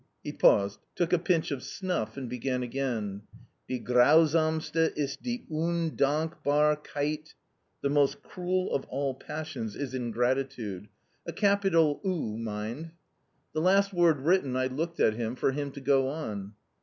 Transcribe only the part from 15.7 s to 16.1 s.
to go